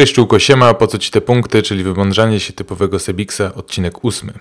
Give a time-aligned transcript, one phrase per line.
[0.00, 4.32] Cześć Czułko, siema, po co Ci te punkty, czyli wymądrzanie się typowego Sebiksa, odcinek ósmy.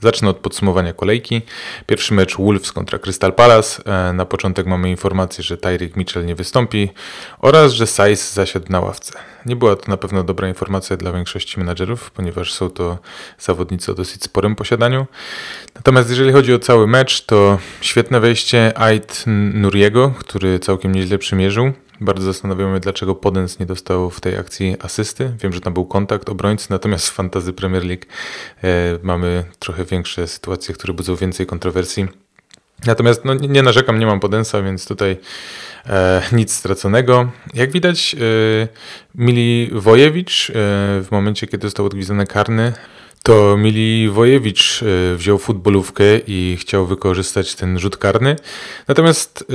[0.00, 1.42] Zacznę od podsumowania kolejki.
[1.86, 3.82] Pierwszy mecz Wolves kontra Crystal Palace.
[4.08, 6.88] E, na początek mamy informację, że Tyreek Mitchell nie wystąpi
[7.38, 9.12] oraz, że Saiz zasiadł na ławce.
[9.46, 12.98] Nie była to na pewno dobra informacja dla większości menadżerów, ponieważ są to
[13.38, 15.06] zawodnicy o dosyć sporym posiadaniu.
[15.74, 19.24] Natomiast jeżeli chodzi o cały mecz, to świetne wejście Ait
[19.54, 21.72] Nuriego, który całkiem nieźle przymierzył.
[22.00, 25.32] Bardzo zastanawiamy, dlaczego Podens nie dostał w tej akcji asysty.
[25.42, 28.04] Wiem, że tam był kontakt obrońcy, natomiast w Fantasy Premier League
[28.64, 32.08] e, mamy trochę większe sytuacje, które budzą więcej kontrowersji.
[32.86, 35.16] Natomiast no, nie narzekam, nie mam Podensa, więc tutaj
[35.86, 37.30] e, nic straconego.
[37.54, 38.18] Jak widać, e,
[39.14, 40.52] Mili Wojewicz e,
[41.02, 42.72] w momencie, kiedy został odgwizdany karny,
[43.22, 48.36] to Mili Wojewicz e, wziął futbolówkę i chciał wykorzystać ten rzut karny.
[48.88, 49.54] Natomiast e,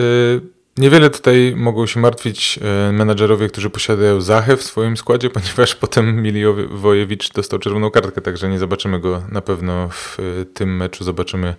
[0.77, 6.21] Niewiele tutaj mogą się martwić e, menadżerowie, którzy posiadają Zachę w swoim składzie, ponieważ potem
[6.21, 11.03] Milijowojewicz dostał czerwoną kartkę, także nie zobaczymy go na pewno w e, tym meczu.
[11.03, 11.55] Zobaczymy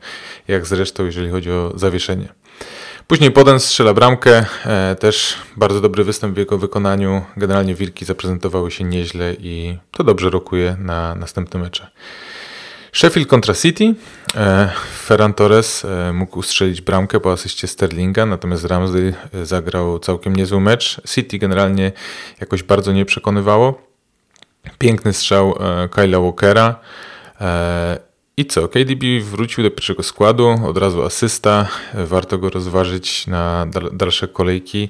[0.48, 2.28] jak zresztą, jeżeli chodzi o zawieszenie.
[3.06, 7.24] Później Poden strzela bramkę, e, też bardzo dobry występ w jego wykonaniu.
[7.36, 11.90] Generalnie Wilki zaprezentowały się nieźle i to dobrze rokuje na następne mecze.
[12.94, 13.94] Sheffield kontra City.
[14.34, 14.70] E,
[15.06, 20.60] Ferran Torres e, mógł strzelić bramkę po asyście Sterlinga, natomiast Ramsey e, zagrał całkiem niezły
[20.60, 21.00] mecz.
[21.08, 21.92] City generalnie
[22.40, 23.82] jakoś bardzo nie przekonywało.
[24.78, 25.58] Piękny strzał
[25.90, 26.80] Kyla Walkera.
[28.36, 28.68] I co?
[28.68, 31.68] KDB wrócił do pierwszego składu, od razu asysta.
[31.94, 34.88] Warto go rozważyć na dalsze kolejki.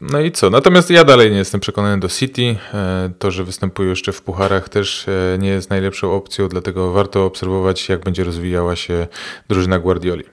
[0.00, 0.50] No i co?
[0.50, 2.56] Natomiast ja dalej nie jestem przekonany do City.
[2.74, 7.24] E, to, że występuje jeszcze w pucharach też e, nie jest najlepszą opcją, dlatego warto
[7.24, 9.06] obserwować, jak będzie rozwijała się
[9.48, 10.24] drużyna Guardioli.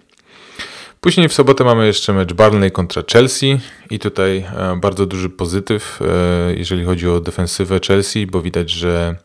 [1.03, 3.59] Później w sobotę mamy jeszcze mecz Barnley kontra Chelsea
[3.89, 5.99] i tutaj e, bardzo duży pozytyw,
[6.55, 9.15] jeżeli chodzi o defensywę Chelsea, bo widać, że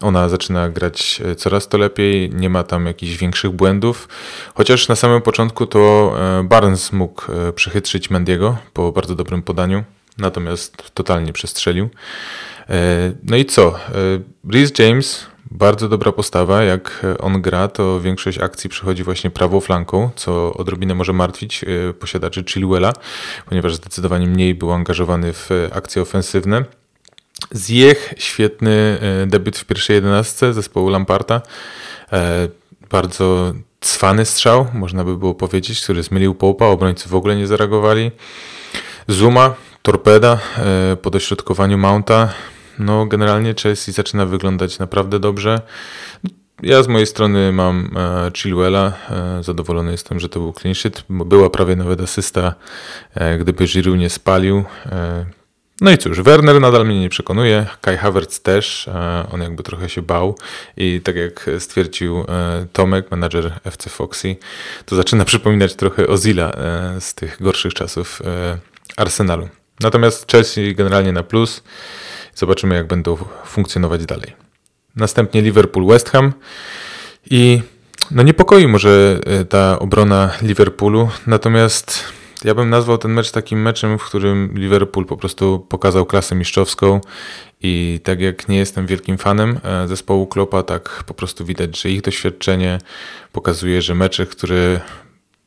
[0.00, 4.08] ona zaczyna grać e, coraz to lepiej, nie ma tam jakichś większych błędów.
[4.54, 9.84] Chociaż na samym początku to e, Barnes mógł e, przechytrzyć Mendiego po bardzo dobrym podaniu,
[10.18, 11.88] natomiast totalnie przestrzelił.
[13.22, 13.74] No i co?
[14.52, 16.62] Reece James, bardzo dobra postawa.
[16.62, 21.64] Jak on gra, to większość akcji przychodzi właśnie prawą flanką, co odrobinę może martwić
[22.00, 22.92] posiadaczy Chilwella,
[23.48, 26.64] ponieważ zdecydowanie mniej był angażowany w akcje ofensywne.
[27.50, 31.42] Zjech, świetny e, debiut w pierwszej jedenastce zespołu Lamparta.
[32.12, 32.48] E,
[32.90, 38.10] bardzo cwany strzał, można by było powiedzieć, który zmylił Połpa, obrońcy w ogóle nie zareagowali.
[39.08, 42.32] Zuma, torpeda e, po dośrodkowaniu Mounta.
[42.78, 45.60] No, generalnie Chelsea zaczyna wyglądać naprawdę dobrze.
[46.62, 47.90] Ja z mojej strony mam
[48.36, 48.92] Chilwella.
[49.40, 51.04] Zadowolony jestem, że to był clean sheet.
[51.08, 52.54] Była prawie nawet asysta,
[53.38, 54.64] gdyby Giroud nie spalił.
[55.80, 59.88] No i cóż, Werner nadal mnie nie przekonuje, Kai Havertz też, e, on jakby trochę
[59.88, 60.38] się bał
[60.76, 64.36] i tak jak stwierdził e, Tomek, menadżer FC Foxy,
[64.86, 68.22] to zaczyna przypominać trochę Ozila e, z tych gorszych czasów
[68.96, 69.48] Arsenalu.
[69.80, 71.62] Natomiast Chelsea generalnie na plus,
[72.34, 74.32] zobaczymy jak będą funkcjonować dalej.
[74.96, 76.32] Następnie Liverpool-West Ham
[77.30, 77.62] i
[78.10, 82.04] no niepokoi może ta obrona Liverpoolu, natomiast
[82.44, 87.00] ja bym nazwał ten mecz takim meczem, w którym Liverpool po prostu pokazał klasę mistrzowską
[87.62, 91.90] i tak jak nie jestem wielkim fanem e, zespołu Klopa, tak po prostu widać, że
[91.90, 92.78] ich doświadczenie
[93.32, 94.80] pokazuje, że mecze, które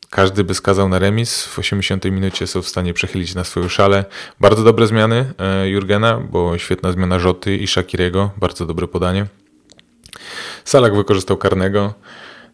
[0.09, 4.05] każdy by skazał na remis w 80 minucie są w stanie przechylić na swoją szale.
[4.39, 9.25] Bardzo dobre zmiany e, Jurgena, bo świetna zmiana Rzoty i Shakirego, bardzo dobre podanie.
[10.65, 11.93] Salak wykorzystał karnego.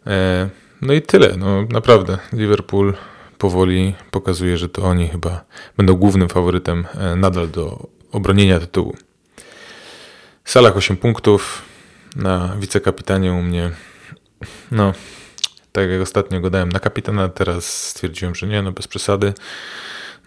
[0.08, 0.50] E,
[0.82, 2.18] no i tyle, no naprawdę.
[2.34, 2.94] Liverpool
[3.38, 5.46] powoli pokazuje, że to oni chyba
[5.78, 8.96] będą głównym faworytem e, nadal do obronienia tytułu.
[10.46, 11.62] Salah 8 punktów,
[12.16, 13.72] na wicekapitanie u mnie,
[14.72, 14.94] no,
[15.74, 19.34] tak jak ostatnio go dałem na kapitana, teraz stwierdziłem, że nie, no bez przesady.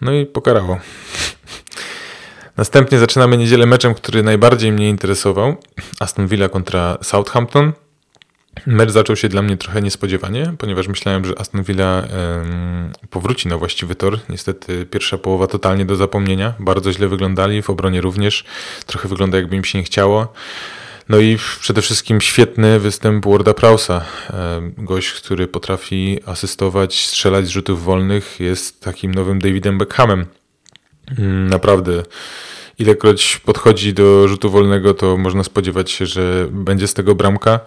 [0.01, 0.79] No i pokarało.
[2.57, 5.55] Następnie zaczynamy niedzielę meczem, który najbardziej mnie interesował.
[5.99, 7.73] Aston Villa kontra Southampton.
[8.65, 12.03] Mecz zaczął się dla mnie trochę niespodziewanie, ponieważ myślałem, że Aston Villa
[13.09, 14.19] powróci na właściwy tor.
[14.29, 16.53] Niestety pierwsza połowa totalnie do zapomnienia.
[16.59, 18.43] Bardzo źle wyglądali, w obronie również.
[18.85, 20.33] Trochę wygląda jakby im się nie chciało.
[21.09, 24.05] No i przede wszystkim świetny występ Warda Prausa.
[24.77, 30.25] Gość, który potrafi asystować, strzelać z rzutów wolnych, jest takim nowym Davidem Beckhamem.
[31.17, 32.03] Mm, naprawdę
[32.79, 37.59] ilekroć podchodzi do rzutu wolnego, to można spodziewać się, że będzie z tego bramka.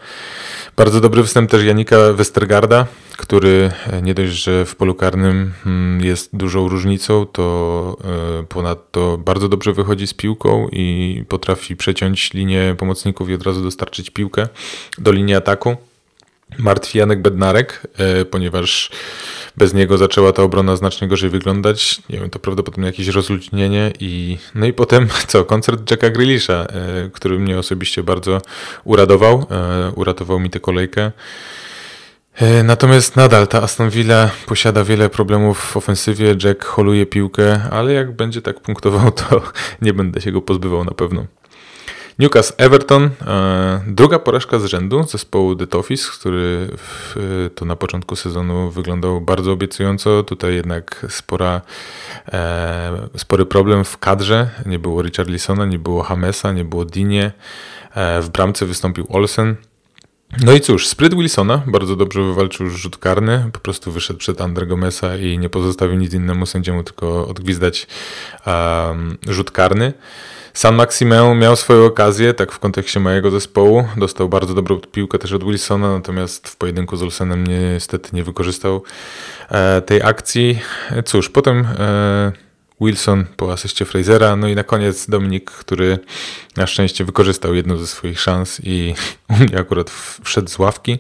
[0.81, 2.87] Bardzo dobry występ też Janika Westergarda,
[3.17, 7.97] który e, nie dość, że w polu karnym mm, jest dużą różnicą, to
[8.41, 13.63] e, ponadto bardzo dobrze wychodzi z piłką i potrafi przeciąć linię pomocników i od razu
[13.63, 14.49] dostarczyć piłkę
[14.99, 15.77] do linii ataku.
[16.59, 18.91] Martwi Janek Bednarek, e, ponieważ
[19.57, 22.03] bez niego zaczęła ta obrona znacznie gorzej wyglądać.
[22.11, 26.67] Nie wiem, to prawdopodobnie jakieś rozluźnienie i no i potem co, koncert Jacka Grealisha,
[27.13, 28.41] który mnie osobiście bardzo
[28.85, 29.47] uradował,
[29.95, 31.13] uratował mi tę kolejkę.
[32.35, 36.37] E, natomiast nadal ta Aston Villa posiada wiele problemów w ofensywie.
[36.45, 39.43] Jack holuje piłkę, ale jak będzie tak punktował, to
[39.83, 41.27] nie będę się go pozbywał na pewno.
[42.21, 48.17] Newcastle Everton, e, druga porażka z rzędu zespołu The Toffees, który w, to na początku
[48.17, 50.23] sezonu wyglądał bardzo obiecująco.
[50.23, 51.61] Tutaj jednak spora,
[52.33, 54.51] e, spory problem w kadrze.
[54.67, 57.33] Nie było Richarlisona, nie było Hamesa, nie było Dinie.
[57.95, 59.57] E, w bramce wystąpił Olsen.
[60.45, 64.67] No i cóż, spryt Wilsona bardzo dobrze wywalczył rzut karny, po prostu wyszedł przed Andre
[64.67, 67.87] Gomesa i nie pozostawił nic innemu sędziemu, tylko odgwizdać
[68.47, 69.93] um, rzut karny.
[70.55, 73.89] San Maximeu miał swoją okazję, tak w kontekście mojego zespołu.
[73.97, 78.83] Dostał bardzo dobrą piłkę też od Wilsona, natomiast w pojedynku z Olsenem niestety nie wykorzystał
[79.49, 80.61] e, tej akcji.
[81.05, 82.33] Cóż, potem e,
[82.81, 85.99] Wilson po asyście Frasera, no i na koniec Dominik, który
[86.57, 88.95] na szczęście wykorzystał jedną ze swoich szans i
[89.61, 89.91] akurat
[90.25, 90.99] wszedł z ławki.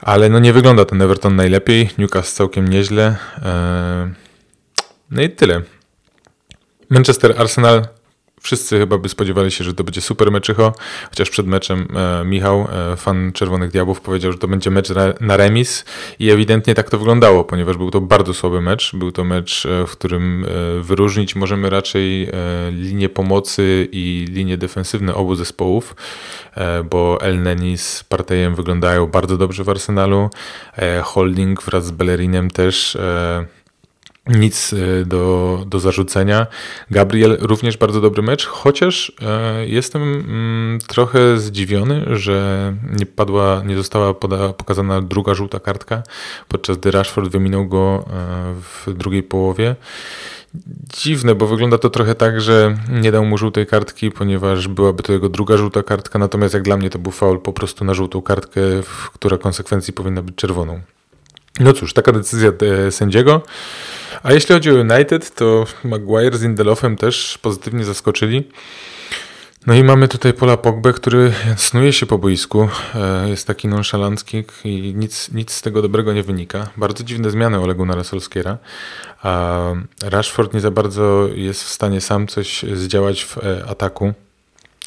[0.00, 3.16] Ale no nie wygląda ten Everton najlepiej, Newcastle całkiem nieźle.
[3.42, 4.12] E,
[5.10, 5.62] no i tyle.
[6.90, 7.99] Manchester Arsenal
[8.42, 10.72] Wszyscy chyba by spodziewali się, że to będzie super meczycho,
[11.10, 15.12] chociaż przed meczem e, Michał, e, fan Czerwonych Diabłów, powiedział, że to będzie mecz na,
[15.20, 15.84] na, remis
[16.18, 18.96] i ewidentnie tak to wyglądało, ponieważ był to bardzo słaby mecz.
[18.96, 22.30] Był to mecz, e, w którym e, wyróżnić możemy raczej e,
[22.70, 25.96] linię pomocy i linie defensywne obu zespołów,
[26.54, 30.30] e, bo El Neni z Partejem wyglądają bardzo dobrze w Arsenalu.
[31.02, 32.98] Holding wraz z Bellerinem też
[34.30, 36.46] nic e, do, do zarzucenia.
[36.90, 43.76] Gabriel również bardzo dobry mecz, chociaż e, jestem mm, trochę zdziwiony, że nie padła, nie
[43.76, 46.02] została poda, pokazana druga żółta kartka,
[46.48, 49.76] podczas gdy Rashford wyminął go e, w drugiej połowie.
[50.98, 55.12] Dziwne, bo wygląda to trochę tak, że nie dał mu żółtej kartki, ponieważ byłaby to
[55.12, 58.22] jego druga żółta kartka, natomiast jak dla mnie to był faul po prostu na żółtą
[58.22, 58.60] kartkę,
[59.14, 60.80] która konsekwencji powinna być czerwoną.
[61.60, 62.52] No cóż, taka decyzja
[62.90, 63.42] sędziego.
[64.22, 68.48] A jeśli chodzi o United, to Maguire z Indelofem też pozytywnie zaskoczyli.
[69.66, 74.44] No i mamy tutaj Pola Pogbę, który snuje się po boisku, e, jest taki nonszalancki
[74.64, 76.70] i nic, nic z tego dobrego nie wynika.
[76.76, 78.58] Bardzo dziwne zmiany Olegu na Solskiera,
[79.22, 79.60] a
[80.02, 84.14] Rashford nie za bardzo jest w stanie sam coś zdziałać w e, ataku.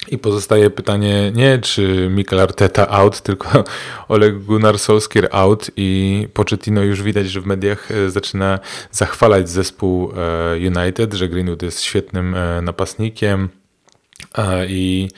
[0.08, 3.64] I pozostaje pytanie nie czy Mikel Arteta out, tylko
[4.08, 8.60] Oleg Gunnar Solskjaer out i Pochettino już widać, że w mediach e, zaczyna
[8.92, 13.50] zachwalać zespół e, United, że Greenwood jest świetnym e, napastnikiem
[14.68, 15.10] i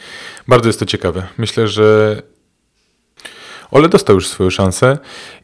[0.48, 1.28] bardzo jest to ciekawe.
[1.38, 2.22] Myślę, że
[3.72, 4.98] Ole dostał już swoją szansę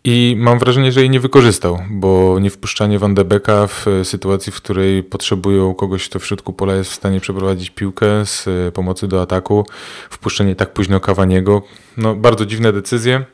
[0.03, 4.51] i mam wrażenie, że jej nie wykorzystał, bo nie wpuszczanie Van de Becka w sytuacji,
[4.51, 9.07] w której potrzebują kogoś, kto w środku pola jest w stanie przeprowadzić piłkę z pomocy
[9.07, 9.65] do ataku,
[10.09, 11.61] wpuszczenie tak późno Kawaniego,
[11.97, 13.25] no bardzo dziwne decyzje.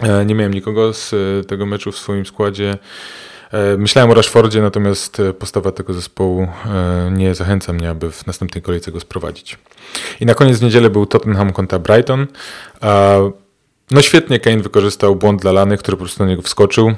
[0.00, 2.78] E, nie miałem nikogo z e, tego meczu w swoim składzie.
[3.52, 6.48] E, myślałem o Rashfordzie, natomiast postawa tego zespołu
[7.10, 9.58] nie zachęca mnie, aby w następnej kolejce go sprowadzić.
[10.20, 12.26] I na koniec w niedzielę był Tottenham kontra Brighton.
[13.90, 16.92] No świetnie Kane wykorzystał błąd Lany, który po prostu na niego wskoczył.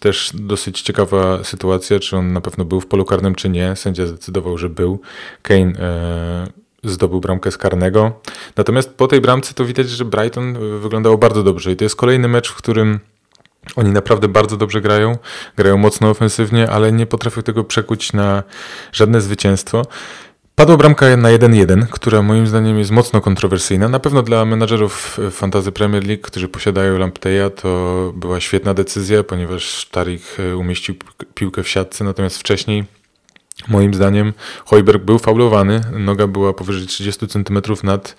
[0.00, 3.76] Też dosyć ciekawa sytuacja, czy on na pewno był w polu karnym, czy nie.
[3.76, 5.00] Sędzia zdecydował, że był.
[5.42, 6.46] Kane e,
[6.84, 8.20] zdobył bramkę z karnego.
[8.56, 11.72] Natomiast po tej bramce to widać, że Brighton wyglądało bardzo dobrze.
[11.72, 13.00] I to jest kolejny mecz, w którym
[13.76, 15.18] oni naprawdę bardzo dobrze grają,
[15.56, 18.42] grają mocno ofensywnie, ale nie potrafią tego przekuć na
[18.92, 19.82] żadne zwycięstwo.
[20.56, 23.88] Padła bramka na 1-1, która moim zdaniem jest mocno kontrowersyjna.
[23.88, 29.86] Na pewno dla menadżerów Fantazy Premier League, którzy posiadają Lampteja, to była świetna decyzja, ponieważ
[29.90, 30.94] Tarik e, umieścił
[31.34, 32.84] piłkę w siatce, natomiast wcześniej
[33.68, 34.32] Moim zdaniem
[34.64, 38.16] Hojberg był faulowany, noga była powyżej 30 cm nad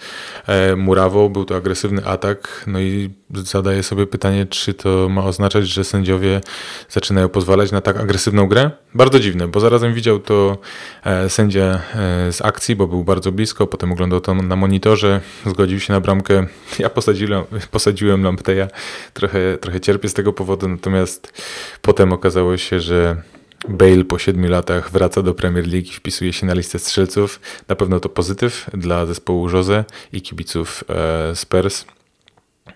[0.48, 5.68] e, murawą, był to agresywny atak, no i zadaję sobie pytanie, czy to ma oznaczać,
[5.68, 6.42] że sędziowie
[6.90, 8.72] zaczynają pozwalać na tak agresywną grę?
[8.94, 10.58] Bardzo dziwne, bo zarazem widział to
[11.04, 15.80] e, sędzia e, z akcji, bo był bardzo blisko, potem oglądał to na monitorze, zgodził
[15.80, 16.46] się na bramkę.
[16.80, 18.68] Ja posadziłem, posadziłem Lampteja,
[19.14, 21.44] trochę, trochę cierpię z tego powodu, natomiast
[21.82, 23.22] potem okazało się, że
[23.68, 27.40] Bale po siedmiu latach wraca do Premier League i wpisuje się na listę strzelców.
[27.68, 31.86] Na pewno to pozytyw dla zespołu Jose i kibiców e, Spurs.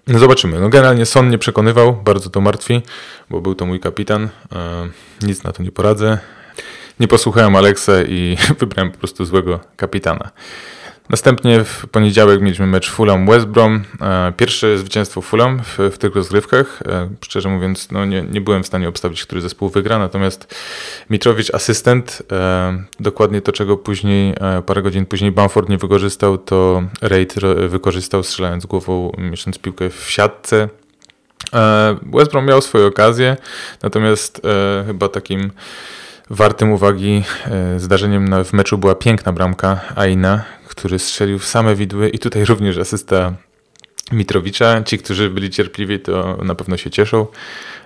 [0.07, 0.59] No zobaczymy.
[0.59, 2.81] No generalnie Son nie przekonywał, bardzo to martwi,
[3.29, 4.29] bo był to mój kapitan.
[4.51, 4.89] E,
[5.21, 6.17] nic na to nie poradzę.
[6.99, 10.31] Nie posłuchałem Alexa i wybrałem po prostu złego kapitana.
[11.09, 13.83] Następnie w poniedziałek mieliśmy mecz Fulham-West Brom.
[14.01, 16.81] E, pierwsze zwycięstwo Fulham w, w tych rozgrywkach.
[16.81, 20.55] E, szczerze mówiąc, no nie, nie byłem w stanie obstawić, który zespół wygra, natomiast
[21.09, 24.33] Mitrowicz asystent, e, dokładnie to, czego później,
[24.65, 27.35] parę godzin później Bamford nie wykorzystał, to Reid
[27.67, 30.69] wykorzystał strzelając głową, mieszcząc piłkę w siatce.
[32.13, 33.37] West Brom miał swoje okazje,
[33.83, 34.41] natomiast
[34.87, 35.51] chyba takim
[36.29, 37.23] wartym uwagi
[37.77, 42.77] zdarzeniem w meczu była piękna bramka Aina, który strzelił w same widły i tutaj również
[42.77, 43.33] asysta
[44.11, 44.83] Mitrowicza.
[44.83, 47.27] Ci, którzy byli cierpliwi, to na pewno się cieszą.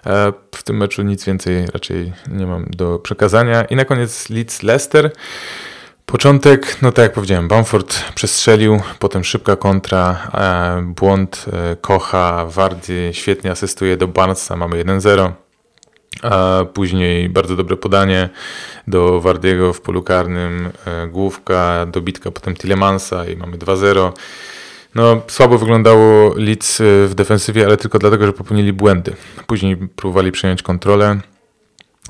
[0.05, 3.63] E, w tym meczu nic więcej raczej nie mam do przekazania.
[3.63, 5.11] I na koniec Leeds Leicester.
[6.05, 13.09] Początek, no tak jak powiedziałem, Bamford przestrzelił, potem szybka kontra, e, błąd e, Kocha, Wardy
[13.13, 15.31] świetnie asystuje do Barnesa, mamy 1-0
[16.21, 18.29] a później bardzo dobre podanie
[18.87, 24.11] do Wardiego w polu karnym, e, główka, dobitka potem Tilemansa i mamy 2-0.
[24.95, 29.15] No, słabo wyglądało Leeds e, w defensywie, ale tylko dlatego, że popełnili błędy.
[29.47, 31.19] Później próbowali przejąć kontrolę.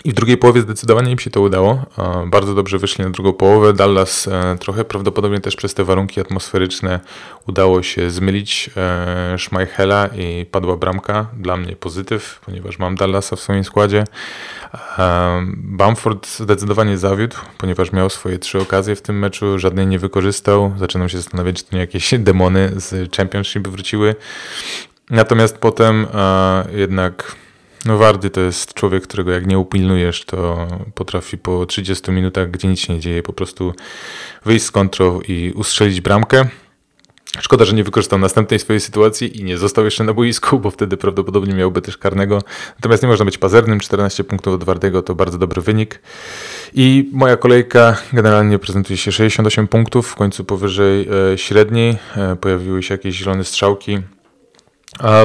[0.05, 1.86] I w drugiej połowie zdecydowanie im się to udało.
[2.25, 3.74] Bardzo dobrze wyszli na drugą połowę.
[3.74, 7.00] Dallas e, trochę prawdopodobnie też przez te warunki atmosferyczne
[7.48, 11.27] udało się zmylić e, Schmeichela i padła bramka.
[11.38, 14.03] Dla mnie pozytyw, ponieważ mam Dallasa w swoim składzie.
[15.55, 20.74] Bamford zdecydowanie zawiódł, ponieważ miał swoje trzy okazje w tym meczu, żadnej nie wykorzystał.
[20.79, 24.15] Zaczynam się zastanawiać, czy to nie jakieś demony z Championship wróciły.
[25.10, 27.36] Natomiast potem e, jednak
[27.86, 32.68] no Wardy to jest człowiek, którego jak nie upilnujesz, to potrafi po 30 minutach, gdzie
[32.68, 33.74] nic się nie dzieje, po prostu
[34.46, 36.46] wyjść z kontrol i ustrzelić bramkę.
[37.42, 40.98] Szkoda, że nie wykorzystał następnej swojej sytuacji i nie został jeszcze na boisku, bo wtedy
[40.98, 42.42] prawdopodobnie miałby też karnego.
[42.75, 43.80] Natomiast nie można być pazernym.
[43.80, 46.02] 14 punktów od Wardego to bardzo dobry wynik.
[46.74, 51.98] I moja kolejka generalnie prezentuje się 68 punktów, w końcu powyżej e, średniej.
[52.16, 54.00] E, pojawiły się jakieś zielone strzałki.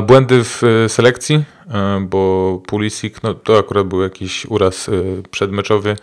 [0.02, 4.92] Błędy w e, selekcji, e, bo Pulisic, no to akurat był jakiś uraz e,
[5.30, 5.96] przedmeczowy.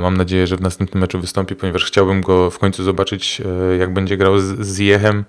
[0.00, 3.42] Mam nadzieję, że w następnym meczu wystąpi, ponieważ chciałbym go w końcu zobaczyć,
[3.78, 5.24] jak będzie grał z Jechem.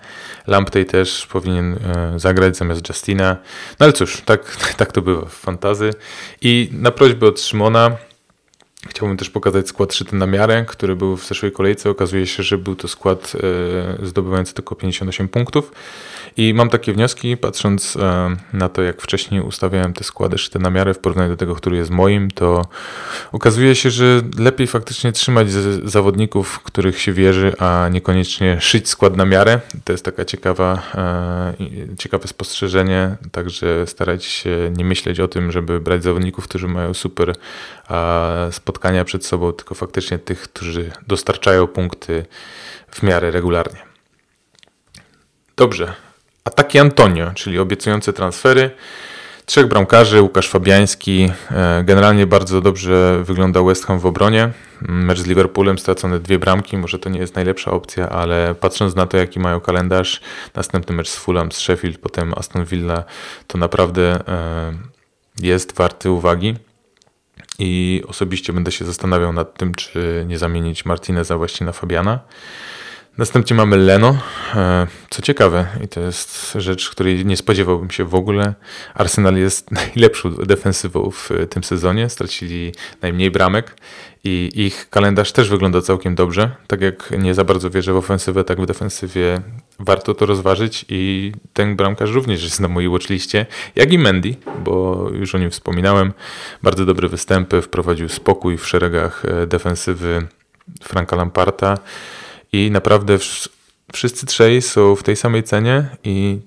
[0.48, 1.80] Lamptey też powinien
[2.16, 3.38] zagrać zamiast Justina.
[3.80, 5.94] No ale cóż, tak, tak to bywa w fantazy.
[6.42, 7.98] I na prośbę od Szymona
[8.90, 11.90] Chciałbym też pokazać skład szyty na miarę, który był w zeszłej kolejce.
[11.90, 13.34] Okazuje się, że był to skład
[14.04, 15.72] zdobywający tylko 58 punktów.
[16.38, 20.70] I mam takie wnioski, patrząc e, na to, jak wcześniej ustawiałem te składy szyte na
[20.70, 22.66] miarę w porównaniu do tego, który jest moim, to
[23.32, 25.52] okazuje się, że lepiej faktycznie trzymać
[25.84, 29.60] zawodników, których się wierzy, a niekoniecznie szyć skład na miarę.
[29.84, 31.54] To jest taka ciekawa, e,
[31.98, 37.34] ciekawe spostrzeżenie, także starać się nie myśleć o tym, żeby brać zawodników, którzy mają super
[38.68, 42.26] spotkania przed sobą, tylko faktycznie tych, którzy dostarczają punkty
[42.92, 43.80] w miarę regularnie.
[45.58, 45.94] Dobrze,
[46.44, 48.72] Ataki Antonio, czyli obiecujące transfery.
[49.46, 51.32] Trzech bramkarzy, Łukasz Fabiański.
[51.52, 54.50] E, generalnie bardzo dobrze wygląda West Ham w obronie.
[54.82, 59.06] Mecz z Liverpoolem stracone dwie bramki, może to nie jest najlepsza opcja, ale patrząc na
[59.06, 60.22] to, jaki mają kalendarz,
[60.56, 63.04] następny mecz z Fulham, z Sheffield, potem Aston Villa,
[63.48, 64.74] to naprawdę e,
[65.42, 66.67] jest warty uwagi.
[67.60, 72.20] I osobiście będę się zastanawiał nad tym, czy nie zamienić Martineza właśnie na Fabiana.
[73.18, 74.18] Następnie mamy Leno.
[74.56, 78.54] E, co ciekawe, i to jest rzecz, której nie spodziewałbym się w ogóle.
[78.94, 82.10] Arsenal jest najlepszą defensywą w tym sezonie.
[82.10, 82.72] Stracili
[83.02, 83.78] najmniej bramek
[84.24, 86.52] i ich kalendarz też wygląda całkiem dobrze.
[86.68, 89.42] Tak jak nie za bardzo wierzę w ofensywę, tak w defensywie
[89.80, 95.06] warto to rozważyć i ten bramkarz również jest na mojej watchliście, jak i Mendy, bo
[95.14, 96.14] już o nim wspominałem.
[96.64, 100.28] Bardzo dobre występy, wprowadził spokój w szeregach e, defensywy
[100.82, 101.78] Franka Lamparta
[102.52, 103.18] i naprawdę
[103.94, 106.40] wszyscy trzej są w tej samej cenie i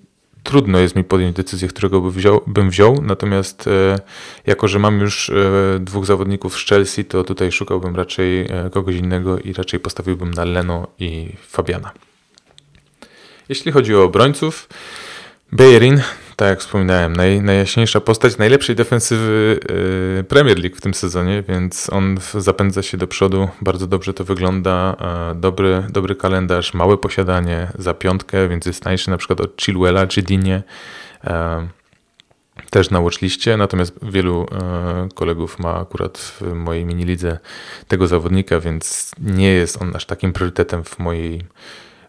[0.43, 3.99] trudno jest mi podjąć decyzję, którego by wziął, bym wziął, natomiast e,
[4.47, 5.35] jako, że mam już e,
[5.81, 10.87] dwóch zawodników z Chelsea, to tutaj szukałbym raczej kogoś innego i raczej postawiłbym na Leno
[10.99, 11.93] i Fabiana.
[13.51, 14.69] Jeśli chodzi o obrońców,
[15.53, 16.01] Beirin
[16.37, 19.61] tak jak wspominałem, naj, najjaśniejsza postać najlepszej defensywy
[20.21, 24.25] y, Premier League w tym sezonie, więc on zapędza się do przodu, bardzo dobrze to
[24.25, 24.97] wygląda,
[25.35, 30.23] dobry, dobry kalendarz, małe posiadanie za piątkę, więc jest tańszy na przykład od Chilwella czy
[30.23, 30.63] Dinie,
[32.71, 37.39] też na watchliście, natomiast wielu e, kolegów ma akurat w mojej mini lidze
[37.89, 41.45] tego zawodnika, więc nie jest on aż takim priorytetem w, mojej,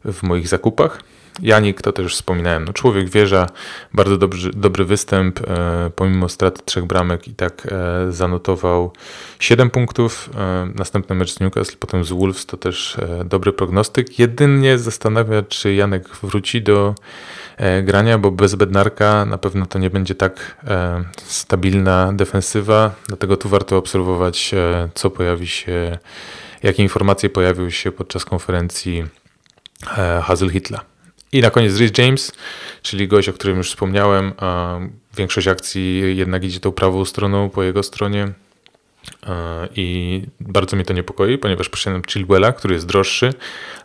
[0.05, 1.01] w moich zakupach.
[1.39, 3.47] Janik, to też wspominałem, no człowiek wieża,
[3.93, 8.93] bardzo dobry, dobry występ, e, pomimo straty trzech bramek i tak e, zanotował
[9.39, 10.29] 7 punktów.
[10.37, 14.19] E, następny mecz z Newcastle, potem z Wolves, to też dobry prognostyk.
[14.19, 16.95] Jedynie zastanawia, czy Janek wróci do
[17.83, 20.65] grania, bo bez Bednarka na pewno to nie będzie tak
[21.17, 24.55] stabilna defensywa, dlatego tu warto obserwować,
[24.93, 25.97] co pojawi się,
[26.63, 29.05] jakie informacje pojawiły się podczas konferencji
[30.21, 30.90] Hazel Hitla.
[31.31, 32.31] I na koniec Rhys James,
[32.81, 34.33] czyli gość, o którym już wspomniałem.
[35.17, 38.31] Większość akcji jednak idzie tą prawą stroną po jego stronie.
[39.75, 43.33] I bardzo mnie to niepokoi, ponieważ poszedłem Chilwella, który jest droższy,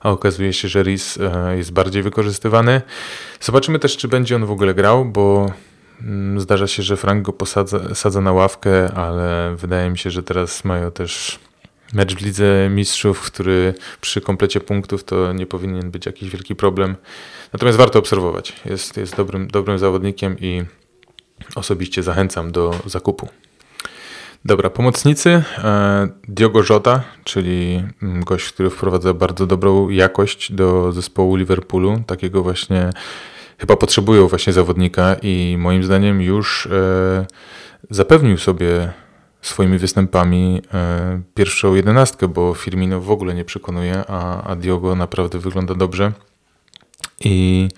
[0.00, 1.19] a okazuje się, że Rhys
[1.57, 2.83] jest bardziej wykorzystywany.
[3.41, 5.53] Zobaczymy też, czy będzie on w ogóle grał, bo
[6.00, 10.23] mm, zdarza się, że Frank go posadza sadza na ławkę, ale wydaje mi się, że
[10.23, 11.38] teraz mają też
[11.93, 16.97] mecz w Lidze Mistrzów, który przy komplecie punktów to nie powinien być jakiś wielki problem.
[17.52, 18.52] Natomiast warto obserwować.
[18.64, 20.64] Jest, jest dobrym, dobrym zawodnikiem i
[21.55, 23.28] osobiście zachęcam do zakupu.
[24.45, 25.43] Dobra, pomocnicy.
[25.59, 32.02] E, Diogo Jota, czyli mm, gość, który wprowadza bardzo dobrą jakość do zespołu Liverpoolu.
[32.07, 32.90] Takiego właśnie
[33.59, 37.26] chyba potrzebują właśnie zawodnika i moim zdaniem już e,
[37.90, 38.93] zapewnił sobie
[39.49, 45.38] swoimi występami e, pierwszą jedenastkę, bo Firmino w ogóle nie przekonuje, a, a Diogo naprawdę
[45.38, 46.12] wygląda dobrze
[47.21, 47.69] i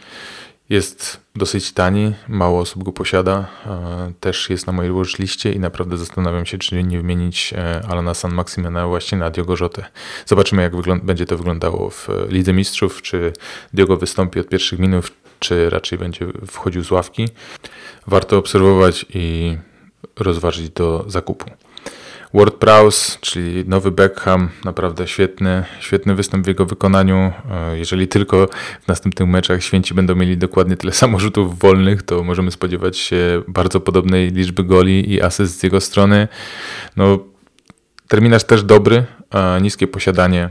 [0.68, 5.98] jest dosyć tani, mało osób go posiada, e, też jest na mojej liście i naprawdę
[5.98, 9.84] zastanawiam się, czy nie wymienić e, Alana San Maximena właśnie na Diogo Jotę.
[10.26, 10.72] Zobaczymy, jak
[11.02, 13.32] będzie to wyglądało w Lidze Mistrzów, czy
[13.74, 17.28] Diogo wystąpi od pierwszych minut, czy raczej będzie wchodził z ławki.
[18.06, 19.56] Warto obserwować i
[20.16, 21.50] rozważyć do zakupu.
[22.34, 27.32] Ward Prowse, czyli nowy Beckham, naprawdę świetny, świetny występ w jego wykonaniu.
[27.50, 28.48] E, jeżeli tylko
[28.84, 33.42] w następnych meczach święci będą mieli dokładnie tyle samo rzutów wolnych, to możemy spodziewać się
[33.48, 36.28] bardzo podobnej liczby goli i asyst z jego strony.
[36.96, 37.18] No,
[38.08, 39.04] terminarz też dobry,
[39.60, 40.48] niskie posiadanie,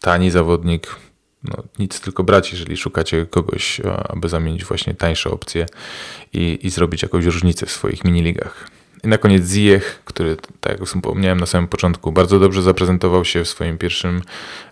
[0.00, 0.96] tani zawodnik.
[1.44, 5.66] No, nic tylko brać, jeżeli szukacie kogoś, aby zamienić właśnie tańsze opcje
[6.32, 8.70] i, i zrobić jakąś różnicę w swoich miniligach.
[9.04, 13.44] I na koniec Ziyech, który, tak jak wspomniałem na samym początku, bardzo dobrze zaprezentował się
[13.44, 14.22] w swoim pierwszym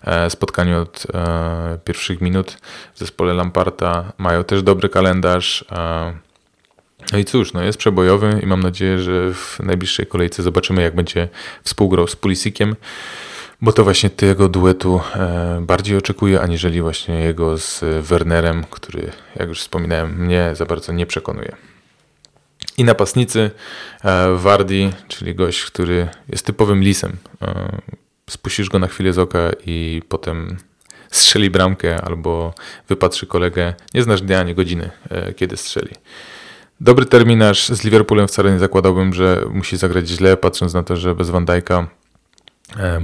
[0.03, 2.57] e, spotkaniu od e, pierwszych minut
[2.93, 4.13] w zespole Lamparta.
[4.17, 5.65] Mają też dobry kalendarz.
[5.71, 6.13] E,
[7.11, 10.95] no i cóż, no jest przebojowy i mam nadzieję, że w najbliższej kolejce zobaczymy, jak
[10.95, 11.29] będzie
[11.63, 12.75] współgrał z Pulisikiem,
[13.61, 15.01] bo to właśnie tego duetu
[15.61, 21.05] bardziej oczekuję, aniżeli właśnie jego z Wernerem, który, jak już wspominałem, mnie za bardzo nie
[21.05, 21.55] przekonuje.
[22.77, 23.51] I napastnicy
[24.03, 27.17] e, Wardi, czyli gość, który jest typowym lisem.
[27.41, 27.77] E,
[28.29, 30.57] spuścisz go na chwilę z oka i potem
[31.11, 32.53] strzeli bramkę albo
[32.89, 33.73] wypatrzy kolegę.
[33.93, 35.95] Nie znasz dnia ani godziny, e, kiedy strzeli.
[36.81, 41.15] Dobry terminarz z Liverpoolem wcale nie zakładałbym, że musi zagrać źle, patrząc na to, że
[41.15, 41.85] bez Van Dijk'a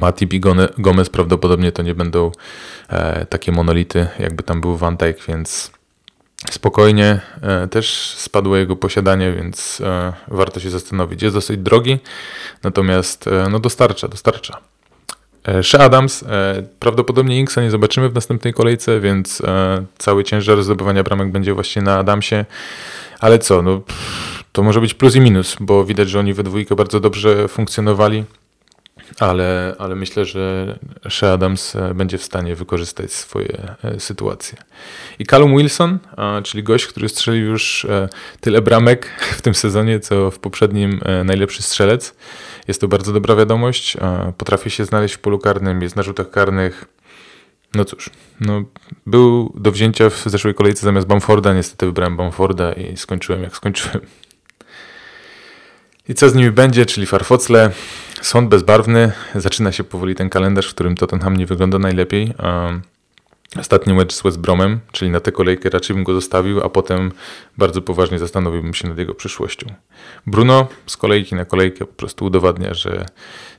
[0.01, 0.39] Matip i
[0.77, 2.31] Gomez prawdopodobnie to nie będą
[3.29, 5.71] takie monolity, jakby tam był Van Dijk, więc
[6.51, 7.19] spokojnie.
[7.41, 11.21] E, też spadło jego posiadanie, więc e, warto się zastanowić.
[11.21, 11.99] Jest dosyć drogi,
[12.63, 14.57] natomiast e, no dostarcza, dostarcza.
[15.61, 16.25] Shea Adams,
[16.79, 19.41] prawdopodobnie Inksa nie zobaczymy w następnej kolejce, więc
[19.97, 22.45] cały ciężar zdobywania bramek będzie właśnie na Adamsie.
[23.19, 23.81] Ale co, no,
[24.51, 28.23] to może być plus i minus, bo widać, że oni we dwójkę bardzo dobrze funkcjonowali
[29.19, 30.75] ale, ale myślę, że
[31.09, 34.57] Shea Adams e, będzie w stanie wykorzystać swoje e, sytuacje.
[35.19, 35.99] I Callum Wilson,
[36.43, 39.05] czyli gość, który strzelił już e, tyle bramek
[39.37, 42.15] w tym sezonie, co w poprzednim najlepszy strzelec.
[42.67, 43.97] Jest to bardzo dobra wiadomość.
[44.37, 46.85] Potrafi się znaleźć w polu karnym, jest na rzutach karnych.
[47.75, 48.09] No cóż,
[48.41, 48.63] no,
[49.05, 51.53] był do wzięcia w zeszłej kolejce zamiast Bamforda.
[51.53, 53.99] Niestety wybrałem Bamforda i skończyłem jak skończyłem.
[56.09, 57.71] I co z nimi będzie, czyli farfocle.
[58.21, 59.11] Sąd bezbarwny.
[59.35, 62.33] Zaczyna się powoli ten kalendarz, w którym Tottenham nie wygląda najlepiej.
[63.59, 67.11] Ostatni mecz z West Bromem, czyli na tę kolejkę raczej bym go zostawił, a potem
[67.57, 69.67] bardzo poważnie zastanowiłbym się nad jego przyszłością.
[70.27, 73.05] Bruno z kolejki na kolejkę po prostu udowadnia, że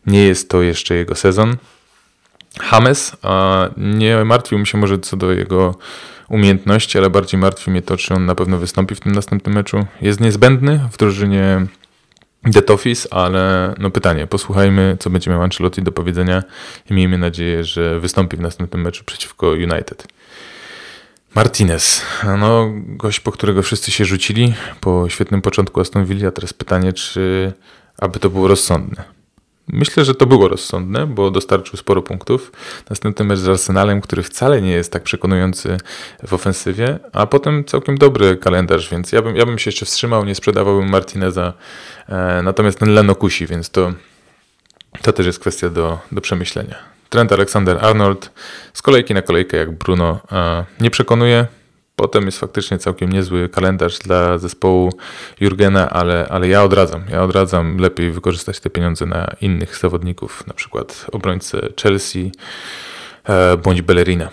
[0.06, 1.56] nie jest to jeszcze jego sezon.
[2.72, 3.16] James,
[3.76, 5.74] nie martwił mi się może co do jego
[6.28, 9.86] umiejętności, ale bardziej martwi mnie to, czy on na pewno wystąpi w tym następnym meczu.
[10.00, 11.66] Jest niezbędny w drużynie
[12.44, 16.42] Dead Office, ale no pytanie, posłuchajmy, co będzie miał Ancelotti do powiedzenia
[16.90, 20.06] i miejmy nadzieję, że wystąpi w następnym meczu przeciwko United.
[21.34, 22.02] Martinez,
[22.38, 26.92] no gość, po którego wszyscy się rzucili po świetnym początku Aston Villa, a teraz pytanie,
[26.92, 27.52] czy
[27.98, 29.17] aby to było rozsądne.
[29.68, 32.52] Myślę, że to było rozsądne, bo dostarczył sporo punktów.
[32.90, 35.76] Następny mecz z Arsenalem, który wcale nie jest tak przekonujący
[36.26, 40.24] w ofensywie, a potem całkiem dobry kalendarz, więc ja bym, ja bym się jeszcze wstrzymał,
[40.24, 41.52] nie sprzedawałbym Martineza.
[42.08, 43.92] E, natomiast ten Leno kusi, więc to,
[45.02, 46.76] to też jest kwestia do, do przemyślenia.
[47.08, 48.30] Trent Alexander-Arnold
[48.72, 51.46] z kolejki na kolejkę jak Bruno e, nie przekonuje.
[51.98, 54.92] Potem jest faktycznie całkiem niezły kalendarz dla zespołu
[55.40, 57.04] Jurgena, ale, ale ja odradzam.
[57.10, 62.32] Ja odradzam lepiej wykorzystać te pieniądze na innych zawodników, na przykład obrońcę Chelsea
[63.24, 64.28] e, bądź Bellerina.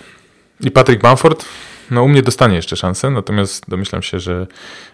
[0.60, 1.46] I Patrick Bamford,
[1.92, 4.48] no u mnie dostanie jeszcze szansę, natomiast domyślam się, że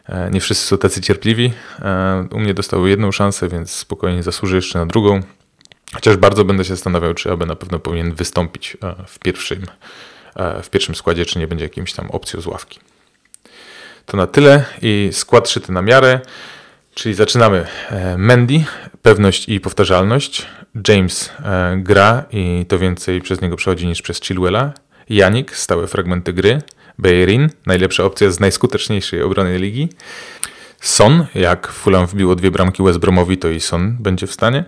[0.06, 1.54] e, nie wszyscy są tacy cierpliwi.
[1.80, 5.20] E, u mnie dostał jedną szansę, więc spokojnie zasłuży jeszcze na drugą.
[5.94, 9.66] Chociaż bardzo będę się zastanawiał, czy aby na pewno powinien wystąpić w pierwszym,
[10.64, 12.80] w pierwszym składzie, czy nie będzie jakimś tam opcją z ławki.
[14.06, 16.20] To na tyle i skład szyty na miarę,
[16.94, 17.68] czyli zaczynamy.
[18.18, 18.64] Mendy,
[19.02, 20.48] pewność i powtarzalność.
[20.88, 21.34] James
[21.78, 24.74] gra i to więcej przez niego przechodzi niż przez Chilwella.
[25.10, 26.62] Janik, stałe fragmenty gry.
[26.98, 29.90] Beirin, najlepsza opcja z najskuteczniejszej obrony ligi.
[30.80, 34.66] Son, jak Fulham wbiło dwie bramki West Bromowi, to i Son będzie w stanie.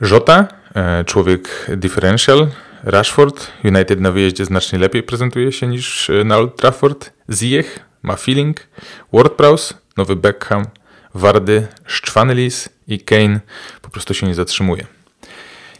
[0.00, 2.48] Jota, e, człowiek differential.
[2.84, 7.10] Rashford, United na wyjeździe znacznie lepiej prezentuje się niż e, na Old Trafford.
[7.30, 8.66] Ziyech ma feeling.
[9.12, 10.66] WordPress, nowy Beckham,
[11.14, 13.40] Wardy, Szczwanelis i Kane
[13.82, 14.86] po prostu się nie zatrzymuje.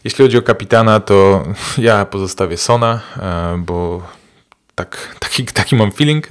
[0.03, 1.43] Jeśli chodzi o kapitana, to
[1.77, 4.07] ja pozostawię Sona, e, bo
[4.75, 6.27] tak, taki, taki mam feeling.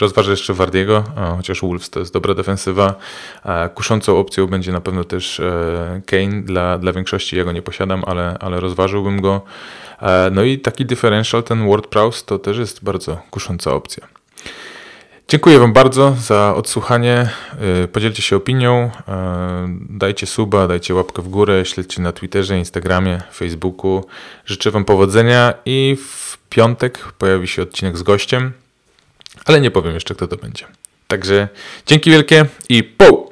[0.00, 1.04] Rozważę jeszcze Wardiego,
[1.36, 2.94] chociaż Wolves to jest dobra defensywa.
[3.74, 7.36] Kuszącą opcją będzie na pewno też e, Kane dla, dla większości.
[7.36, 9.42] Ja go nie posiadam, ale, ale rozważyłbym go.
[10.02, 14.06] E, no i taki differential, ten Ward Prowse, to też jest bardzo kusząca opcja.
[15.28, 17.28] Dziękuję Wam bardzo za odsłuchanie.
[17.84, 18.90] E, podzielcie się opinią,
[19.90, 24.04] dajcie suba, dajcie łapkę w górę, śledźcie na Twitterze, Instagramie, Facebooku.
[24.44, 28.52] Życzę Wam powodzenia i w piątek pojawi się odcinek z gościem,
[29.44, 30.66] ale nie powiem jeszcze, kto to będzie.
[31.08, 31.48] Także
[31.86, 33.26] dzięki wielkie i po!